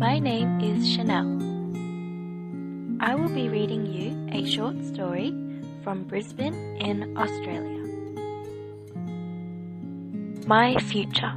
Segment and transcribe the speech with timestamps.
[0.00, 1.28] My name is Chanel.
[3.00, 5.28] I will be reading you a short story
[5.84, 7.84] from Brisbane in Australia.
[10.46, 11.34] My future.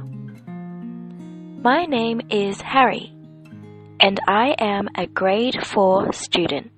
[1.62, 3.12] My name is Harry,
[4.00, 6.72] and I am a grade 4 student.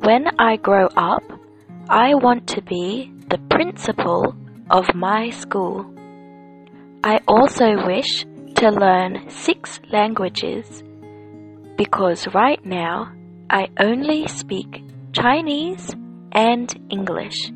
[0.00, 1.22] When I grow up,
[1.88, 4.36] I want to be the principal
[4.70, 5.86] of my school.
[7.02, 8.26] I also wish
[8.62, 10.84] to learn six languages
[11.76, 13.12] because right now
[13.50, 15.96] I only speak Chinese
[16.30, 17.50] and English.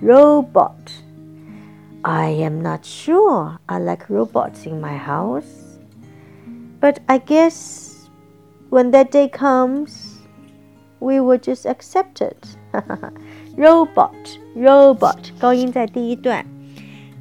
[0.01, 0.91] Robot.
[2.04, 5.80] I am not sure I like robots in my house.
[6.80, 8.10] But I guess
[8.70, 10.20] when that day comes,
[11.00, 12.56] we will just accept it.
[13.58, 16.46] robot, robot, 高音在第一段.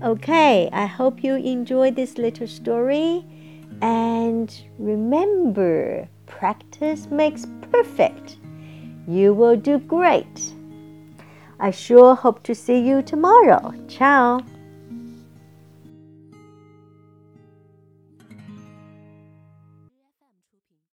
[0.01, 3.25] Okay, I hope you enjoyed this little story.
[3.81, 8.39] And remember, practice makes perfect.
[9.09, 10.55] You will do great.
[11.59, 13.73] I sure hope to see you tomorrow.
[13.89, 14.41] Ciao.